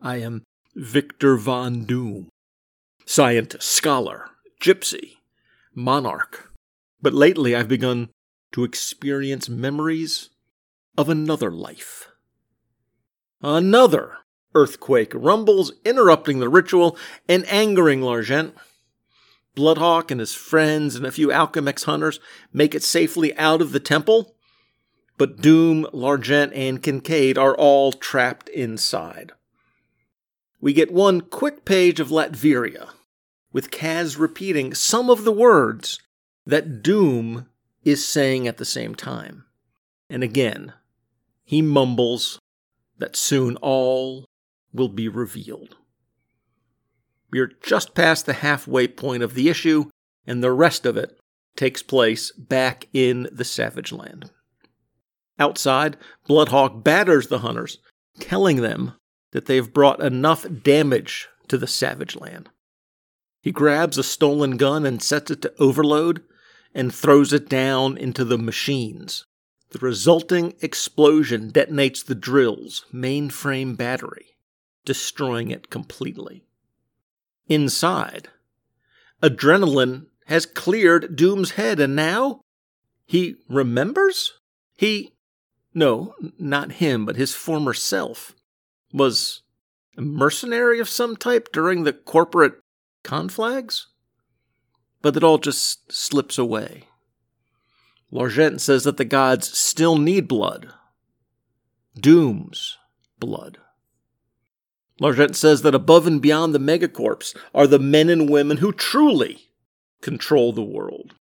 [0.00, 0.44] I am
[0.74, 2.28] Victor Von Doom,
[3.06, 5.16] scientist, scholar, gypsy,
[5.74, 6.52] monarch.
[7.00, 8.10] But lately I've begun
[8.52, 10.30] to experience memories
[10.98, 12.08] of another life.
[13.42, 14.18] Another
[14.54, 16.96] earthquake rumbles, interrupting the ritual
[17.28, 18.54] and angering L'Argent.
[19.56, 22.20] Bloodhawk and his friends and a few Alchemax hunters
[22.52, 24.36] make it safely out of the temple,
[25.18, 29.32] but Doom, L'Argent, and Kincaid are all trapped inside.
[30.60, 32.90] We get one quick page of Latveria,
[33.52, 35.98] with Kaz repeating some of the words
[36.44, 37.48] that Doom
[37.82, 39.44] is saying at the same time.
[40.10, 40.74] And again,
[41.44, 42.38] he mumbles
[42.98, 44.26] that soon all
[44.72, 45.76] will be revealed.
[47.36, 49.90] Are just past the halfway point of the issue,
[50.26, 51.18] and the rest of it
[51.56, 54.30] takes place back in the Savage Land.
[55.38, 55.96] Outside,
[56.26, 57.78] Bloodhawk batters the hunters,
[58.18, 58.94] telling them
[59.32, 62.48] that they have brought enough damage to the Savage Land.
[63.42, 66.22] He grabs a stolen gun and sets it to overload,
[66.74, 69.24] and throws it down into the machines.
[69.70, 74.36] The resulting explosion detonates the drill's mainframe battery,
[74.84, 76.45] destroying it completely.
[77.48, 78.28] Inside,
[79.22, 82.40] adrenaline has cleared Doom's head, and now
[83.06, 84.32] he remembers?
[84.76, 85.12] He.
[85.72, 88.34] No, not him, but his former self.
[88.92, 89.42] Was
[89.96, 92.54] a mercenary of some type during the corporate
[93.04, 93.84] conflags?
[95.02, 96.84] But it all just slips away.
[98.10, 100.72] L'Argent says that the gods still need blood.
[101.98, 102.78] Doom's
[103.20, 103.58] blood.
[104.98, 109.50] L'Argent says that above and beyond the megacorps are the men and women who truly
[110.00, 111.14] control the world,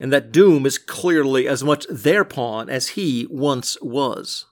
[0.00, 4.46] and that Doom is clearly as much their pawn as he once was.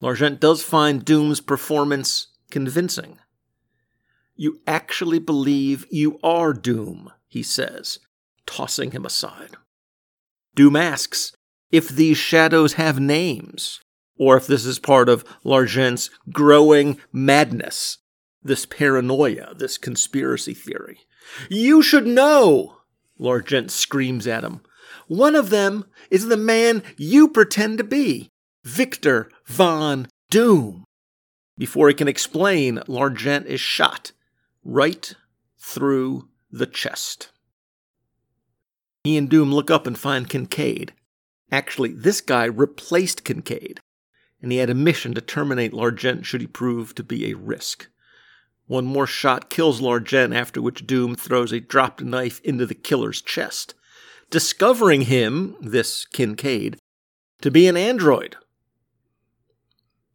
[0.00, 3.18] L'Argent does find Doom's performance convincing.
[4.34, 7.98] You actually believe you are Doom, he says,
[8.46, 9.56] tossing him aside.
[10.54, 11.32] Doom asks
[11.70, 13.80] if these shadows have names,
[14.18, 17.98] or if this is part of L'Argent's growing madness,
[18.42, 21.00] this paranoia, this conspiracy theory.
[21.48, 22.78] You should know,
[23.18, 24.60] L'Argent screams at him.
[25.06, 28.28] One of them is the man you pretend to be,
[28.64, 30.84] Victor Von Doom.
[31.56, 34.12] Before he can explain, L'Argent is shot
[34.64, 35.14] right
[35.58, 37.30] through the chest.
[39.04, 40.92] He and Doom look up and find Kincaid.
[41.50, 43.80] Actually, this guy replaced Kincaid,
[44.40, 47.88] and he had a mission to terminate L'Argent should he prove to be a risk.
[48.66, 53.22] One more shot kills L'Argent, after which Doom throws a dropped knife into the killer's
[53.22, 53.74] chest,
[54.30, 56.78] discovering him, this Kincaid,
[57.40, 58.36] to be an android.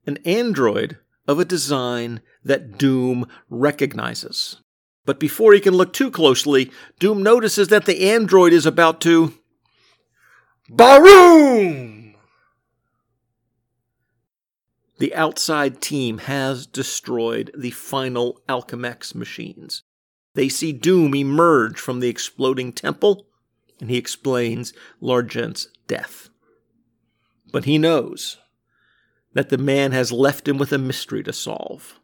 [0.05, 4.57] An android of a design that Doom recognizes.
[5.05, 9.33] But before he can look too closely, Doom notices that the android is about to.
[10.69, 12.02] Baroom!
[14.99, 19.83] The outside team has destroyed the final Alchemax machines.
[20.35, 23.27] They see Doom emerge from the exploding temple,
[23.79, 26.29] and he explains L'Argent's death.
[27.51, 28.37] But he knows
[29.33, 31.99] that the man has left him with a mystery to solve.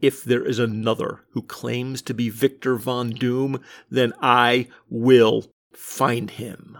[0.00, 6.30] If there is another who claims to be Victor Von Doom, then I will find
[6.30, 6.78] him.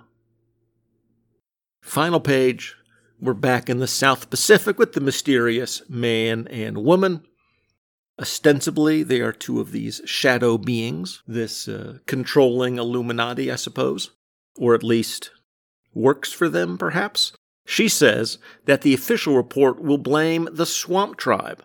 [1.81, 2.77] Final page.
[3.22, 7.26] We're back in the South Pacific with the mysterious man and woman.
[8.18, 14.12] Ostensibly, they are two of these shadow beings, this uh, controlling Illuminati, I suppose,
[14.56, 15.33] or at least
[15.92, 17.33] works for them, perhaps.
[17.66, 21.62] She says that the official report will blame the Swamp Tribe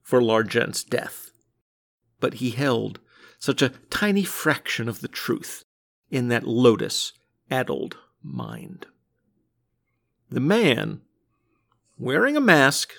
[0.00, 1.30] for L'Argent's death.
[2.20, 3.00] But he held
[3.38, 5.62] such a tiny fraction of the truth
[6.10, 7.12] in that lotus
[7.50, 8.86] addled mind.
[10.30, 11.02] The man,
[11.98, 12.92] wearing a mask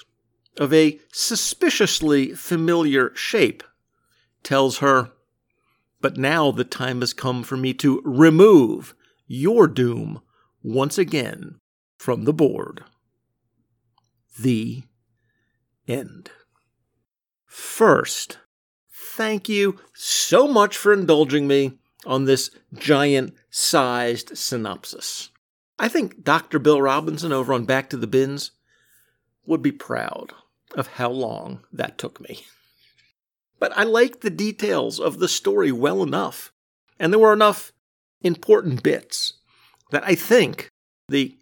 [0.58, 3.64] of a suspiciously familiar shape,
[4.44, 5.12] tells her,
[6.02, 8.96] But now the time has come for me to remove
[9.28, 10.22] your doom
[10.64, 11.60] once again
[11.98, 12.84] from the board.
[14.40, 14.84] The
[15.88, 16.32] end.
[17.46, 18.38] First,
[18.92, 21.74] thank you so much for indulging me
[22.06, 25.30] on this giant sized synopsis.
[25.80, 26.60] I think Dr.
[26.60, 28.52] Bill Robinson over on Back to the Bins
[29.46, 30.34] would be proud
[30.76, 32.46] of how long that took me.
[33.60, 36.52] But I like the details of the story well enough,
[37.00, 37.72] and there were enough
[38.22, 39.34] important bits
[39.92, 40.70] that I think
[41.08, 41.36] the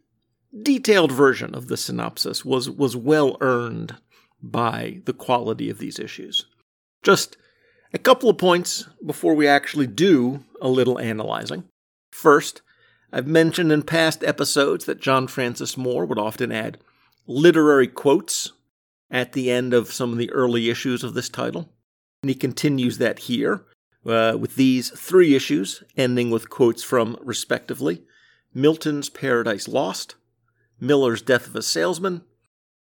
[0.61, 3.95] detailed version of the synopsis was was well earned
[4.41, 6.45] by the quality of these issues.
[7.03, 7.37] Just
[7.93, 11.65] a couple of points before we actually do a little analyzing.
[12.11, 12.61] First,
[13.11, 16.79] I've mentioned in past episodes that John Francis Moore would often add
[17.27, 18.51] literary quotes
[19.09, 21.69] at the end of some of the early issues of this title.
[22.21, 23.63] And he continues that here
[24.05, 28.03] uh, with these three issues, ending with quotes from, respectively,
[28.53, 30.15] Milton's Paradise Lost,
[30.79, 32.23] Miller's Death of a Salesman,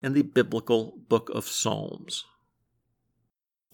[0.02, 2.24] and the Biblical Book of Psalms.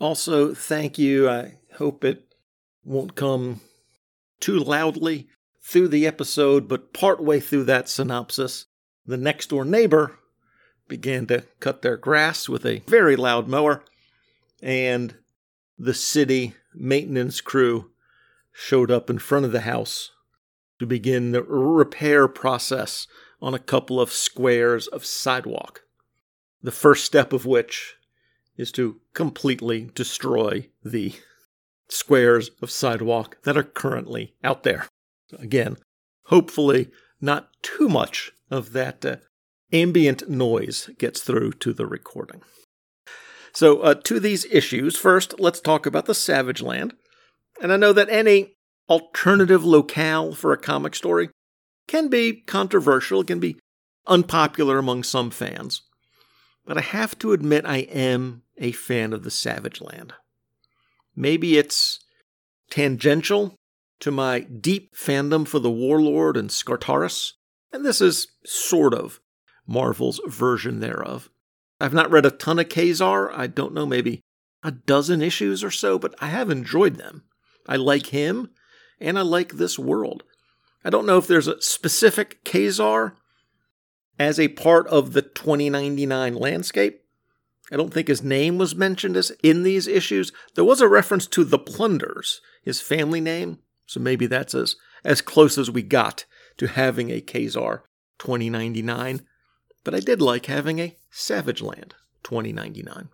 [0.01, 1.29] Also, thank you.
[1.29, 2.35] I hope it
[2.85, 3.61] won't come
[4.41, 5.29] too loudly
[5.65, 8.67] through the episode, but partway through that synopsis,
[9.07, 10.19] the next door neighbor
[10.87, 13.83] began to cut their grass with a very loud mower,
[14.63, 15.17] and
[15.79, 17.91] the city maintenance crew
[18.53, 20.11] showed up in front of the house
[20.79, 23.07] to begin the repair process
[23.41, 25.83] on a couple of squares of sidewalk.
[26.63, 27.97] The first step of which
[28.57, 31.15] is to completely destroy the
[31.89, 34.87] squares of sidewalk that are currently out there.
[35.41, 35.77] Again,
[36.27, 39.17] hopefully not too much of that uh,
[39.73, 42.43] ambient noise gets through to the recording.
[43.53, 46.95] So, uh, to these issues, first, let's talk about the Savage Land.
[47.63, 48.57] And I know that any
[48.89, 51.31] alternative locale for a comic story
[51.87, 53.57] can be controversial, can be
[54.07, 55.83] unpopular among some fans.
[56.67, 60.15] But I have to admit, I am a fan of the Savage Land.
[61.15, 62.01] Maybe it's
[62.71, 63.55] tangential
[64.05, 67.33] to my deep fandom for the Warlord and Skartaris,
[67.73, 69.19] and this is sort of
[69.67, 71.31] Marvel's version thereof.
[71.81, 73.33] I've not read a ton of Ka-Zar.
[73.33, 74.21] I don't know, maybe
[74.63, 77.25] a dozen issues or so, but I have enjoyed them.
[77.67, 78.51] I like him,
[79.01, 80.23] and I like this world.
[80.85, 83.17] I don't know if there's a specific Ka-Zar
[84.19, 87.01] as a part of the 2099 landscape.
[87.73, 90.31] I don't think his name was mentioned as in these issues.
[90.57, 93.61] There was a reference to the Plunders, his family name,
[93.95, 94.75] so maybe that's as,
[95.05, 96.25] as close as we got
[96.57, 97.85] to having a Ka-Zar
[98.19, 99.21] 2099.
[99.85, 103.09] But I did like having a Savage Land 2099.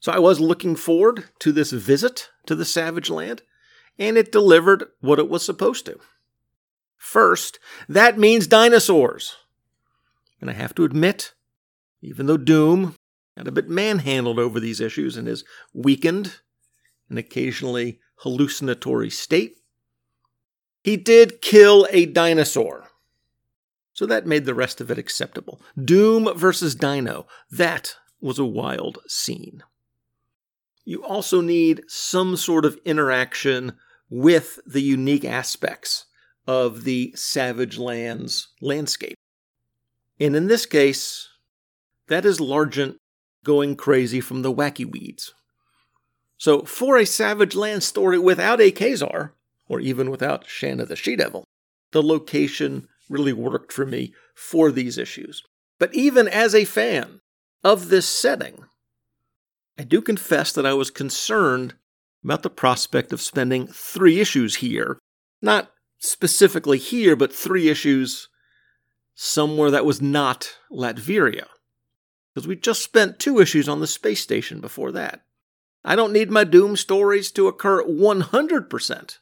[0.00, 3.42] So I was looking forward to this visit to the Savage Land,
[3.96, 6.00] and it delivered what it was supposed to.
[6.96, 9.36] First, that means dinosaurs.
[10.40, 11.32] And I have to admit,
[12.00, 12.96] even though Doom
[13.36, 16.40] got a bit manhandled over these issues and is weakened
[17.08, 19.61] and occasionally hallucinatory state,
[20.82, 22.88] he did kill a dinosaur.
[23.92, 25.60] So that made the rest of it acceptable.
[25.82, 27.26] Doom versus Dino.
[27.50, 29.62] That was a wild scene.
[30.84, 33.74] You also need some sort of interaction
[34.10, 36.06] with the unique aspects
[36.46, 39.16] of the Savage Lands landscape.
[40.18, 41.28] And in this case,
[42.08, 42.96] that is L'Argent
[43.44, 45.34] going crazy from the wacky weeds.
[46.36, 49.34] So, for a Savage Land story without a Ka-Zar,
[49.72, 51.44] or even without Shanna the She Devil,
[51.92, 55.42] the location really worked for me for these issues.
[55.78, 57.20] But even as a fan
[57.64, 58.66] of this setting,
[59.78, 61.72] I do confess that I was concerned
[62.22, 64.98] about the prospect of spending three issues here.
[65.40, 68.28] Not specifically here, but three issues
[69.14, 71.46] somewhere that was not Latveria.
[72.34, 75.22] Because we just spent two issues on the space station before that.
[75.82, 79.18] I don't need my Doom stories to occur 100%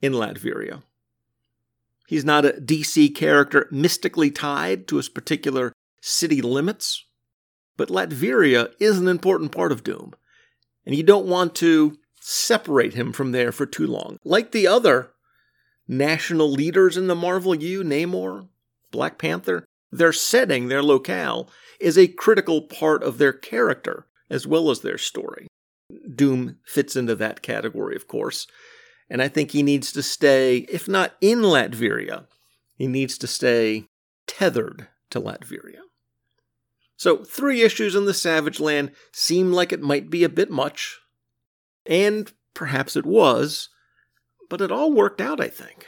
[0.00, 0.82] in Latveria.
[2.06, 7.04] He's not a DC character mystically tied to his particular city limits,
[7.76, 10.14] but Latveria is an important part of Doom,
[10.84, 14.18] and you don't want to separate him from there for too long.
[14.24, 15.10] Like the other
[15.88, 18.48] national leaders in the Marvel U, Namor,
[18.90, 21.48] Black Panther, their setting, their locale,
[21.80, 25.46] is a critical part of their character as well as their story.
[26.14, 28.46] Doom fits into that category, of course.
[29.08, 32.26] And I think he needs to stay, if not in Latveria,
[32.74, 33.84] he needs to stay
[34.26, 35.80] tethered to Latveria.
[36.96, 40.98] So, three issues in the Savage Land seem like it might be a bit much.
[41.84, 43.68] And perhaps it was,
[44.48, 45.86] but it all worked out, I think.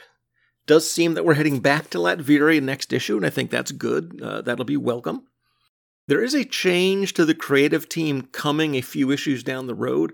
[0.67, 4.21] Does seem that we're heading back to Latveria next issue, and I think that's good.
[4.21, 5.23] Uh, that'll be welcome.
[6.07, 10.13] There is a change to the creative team coming a few issues down the road.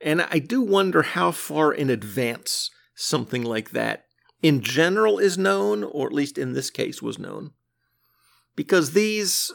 [0.00, 4.06] And I do wonder how far in advance something like that
[4.42, 7.52] in general is known, or at least in this case was known.
[8.56, 9.52] Because these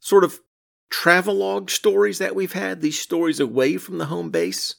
[0.00, 0.40] sort of
[0.90, 4.76] travelogue stories that we've had, these stories away from the home base,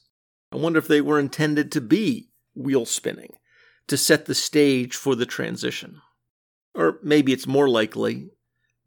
[0.51, 3.33] I wonder if they were intended to be wheel spinning,
[3.87, 6.01] to set the stage for the transition.
[6.73, 8.29] Or maybe it's more likely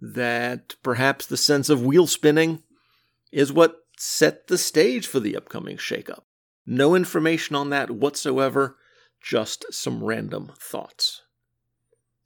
[0.01, 2.62] that perhaps the sense of wheel spinning
[3.32, 6.22] is what set the stage for the upcoming shakeup.
[6.64, 8.78] No information on that whatsoever,
[9.20, 11.20] just some random thoughts.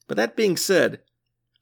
[0.07, 1.01] But that being said,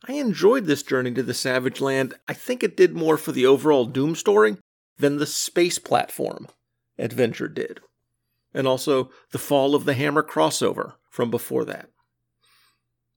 [0.07, 2.13] I enjoyed this journey to the Savage Land.
[2.29, 4.59] I think it did more for the overall Doom story
[4.99, 6.49] than the space platform
[6.99, 7.81] adventure did.
[8.53, 11.89] And also the Fall of the Hammer crossover from before that.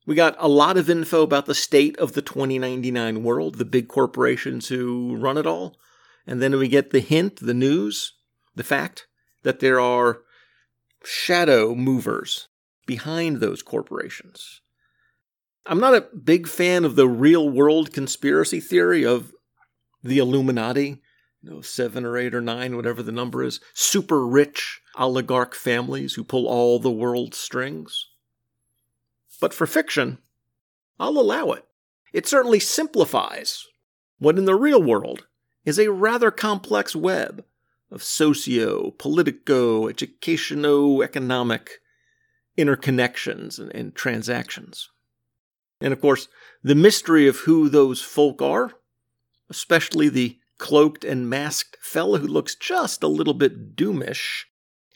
[0.05, 3.89] We got a lot of info about the state of the 2099 world, the big
[3.89, 5.75] corporations who run it all,
[6.27, 8.13] and then we get the hint, the news,
[8.55, 9.07] the fact
[9.43, 10.21] that there are
[11.03, 12.47] shadow movers
[12.85, 14.61] behind those corporations.
[15.65, 19.33] I'm not a big fan of the real world conspiracy theory of
[20.03, 21.01] the Illuminati,
[21.41, 26.13] you know, seven or eight or nine, whatever the number is, super rich oligarch families
[26.13, 28.09] who pull all the world's strings.
[29.41, 30.19] But for fiction,
[30.99, 31.65] I'll allow it.
[32.13, 33.65] It certainly simplifies
[34.19, 35.25] what in the real world
[35.65, 37.43] is a rather complex web
[37.91, 41.79] of socio, politico, educational, economic
[42.57, 44.89] interconnections and, and transactions.
[45.81, 46.27] And of course,
[46.63, 48.71] the mystery of who those folk are,
[49.49, 54.45] especially the cloaked and masked fellow who looks just a little bit doomish,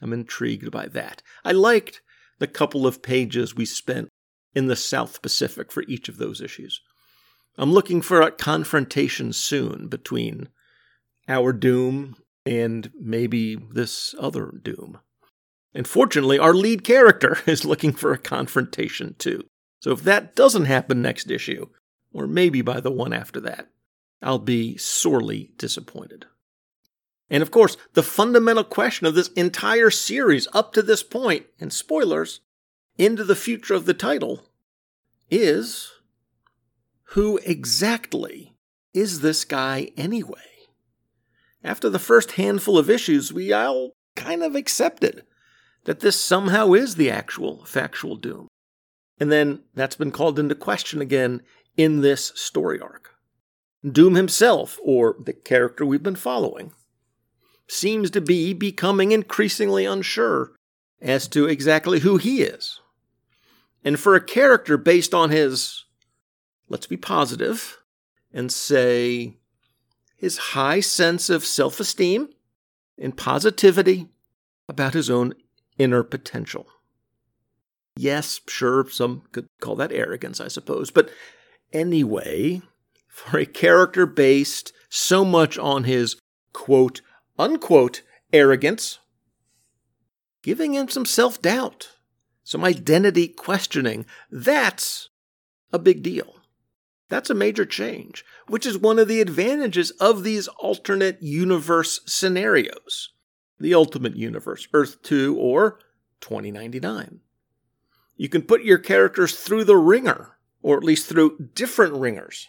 [0.01, 1.21] I'm intrigued by that.
[1.43, 2.01] I liked
[2.39, 4.09] the couple of pages we spent
[4.55, 6.81] in the South Pacific for each of those issues.
[7.57, 10.47] I'm looking for a confrontation soon between
[11.29, 12.15] our doom
[12.45, 14.99] and maybe this other doom.
[15.73, 19.45] And fortunately, our lead character is looking for a confrontation too.
[19.81, 21.67] So if that doesn't happen next issue,
[22.11, 23.69] or maybe by the one after that,
[24.21, 26.25] I'll be sorely disappointed.
[27.29, 31.71] And of course, the fundamental question of this entire series up to this point, and
[31.71, 32.41] spoilers,
[32.97, 34.49] into the future of the title,
[35.29, 35.91] is
[37.13, 38.55] who exactly
[38.93, 40.48] is this guy anyway?
[41.63, 45.23] After the first handful of issues, we all kind of accepted
[45.85, 48.47] that this somehow is the actual factual doom.
[49.19, 51.41] And then that's been called into question again
[51.75, 53.11] in this story arc.
[53.89, 56.73] Doom himself, or the character we've been following,
[57.67, 60.51] seems to be becoming increasingly unsure
[61.01, 62.81] as to exactly who he is.
[63.83, 65.85] And for a character based on his,
[66.67, 67.77] let's be positive,
[68.33, 69.38] and say
[70.19, 72.29] his high sense of self esteem
[72.97, 74.09] and positivity
[74.67, 75.33] about his own
[75.77, 76.67] inner potential.
[77.95, 81.09] Yes, sure, some could call that arrogance, I suppose, but
[81.71, 82.61] anyway,
[83.07, 86.17] for a character based so much on his
[86.53, 87.01] quote
[87.37, 88.01] unquote
[88.33, 88.99] arrogance,
[90.43, 91.91] giving him some self doubt,
[92.43, 95.09] some identity questioning, that's
[95.71, 96.38] a big deal.
[97.09, 103.09] That's a major change, which is one of the advantages of these alternate universe scenarios.
[103.59, 105.79] The ultimate universe, Earth 2 or
[106.21, 107.19] 2099.
[108.15, 112.47] You can put your characters through the ringer, or at least through different ringers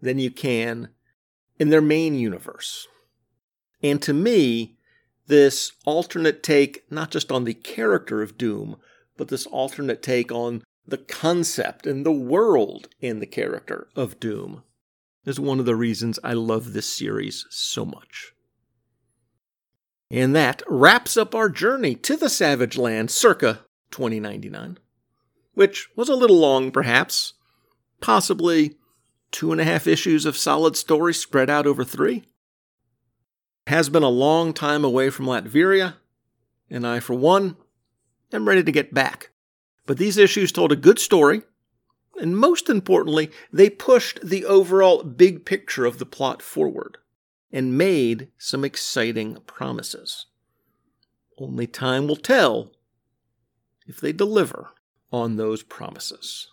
[0.00, 0.90] than you can
[1.58, 2.86] in their main universe.
[3.82, 4.76] And to me,
[5.26, 8.76] this alternate take, not just on the character of Doom,
[9.16, 14.62] but this alternate take on the concept and the world and the character of Doom
[15.26, 18.32] is one of the reasons I love this series so much.
[20.10, 23.60] And that wraps up our journey to the Savage Land circa
[23.90, 24.78] 2099,
[25.52, 27.34] which was a little long, perhaps,
[28.00, 28.76] possibly
[29.30, 32.24] two and a half issues of solid story spread out over three.
[33.66, 35.96] Has been a long time away from Latveria,
[36.70, 37.58] and I, for one,
[38.32, 39.28] am ready to get back
[39.88, 41.40] but these issues told a good story,
[42.20, 46.98] and most importantly, they pushed the overall big picture of the plot forward
[47.50, 50.26] and made some exciting promises.
[51.38, 52.70] Only time will tell
[53.86, 54.68] if they deliver
[55.10, 56.48] on those promises.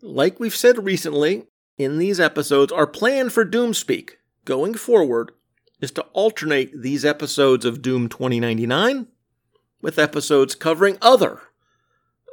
[0.00, 1.44] Like we've said recently
[1.78, 5.30] in these episodes, our plan for Doomspeak going forward
[5.80, 9.06] is to alternate these episodes of Doom 2099
[9.80, 11.42] with episodes covering other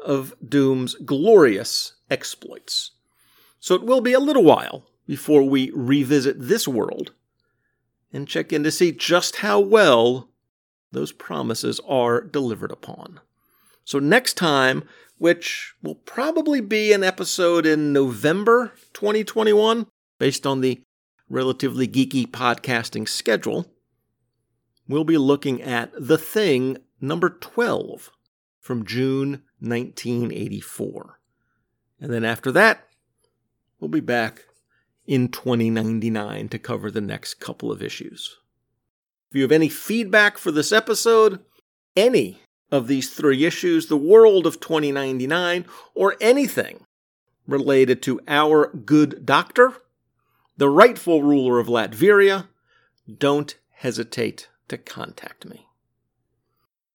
[0.05, 2.91] of Doom's glorious exploits.
[3.59, 7.13] So it will be a little while before we revisit this world
[8.11, 10.29] and check in to see just how well
[10.91, 13.19] those promises are delivered upon.
[13.83, 14.83] So next time,
[15.17, 19.87] which will probably be an episode in November 2021,
[20.17, 20.81] based on the
[21.29, 23.71] relatively geeky podcasting schedule,
[24.87, 28.11] we'll be looking at The Thing number 12
[28.59, 31.19] from June 1984.
[31.99, 32.87] And then after that,
[33.79, 34.45] we'll be back
[35.05, 38.37] in 2099 to cover the next couple of issues.
[39.29, 41.39] If you have any feedback for this episode,
[41.95, 42.41] any
[42.71, 46.85] of these three issues, the world of 2099, or anything
[47.47, 49.73] related to our good doctor,
[50.57, 52.47] the rightful ruler of Latveria,
[53.17, 55.67] don't hesitate to contact me.